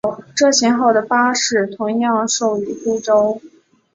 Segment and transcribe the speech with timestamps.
[0.35, 3.39] 这型号的巴士同样售予非洲。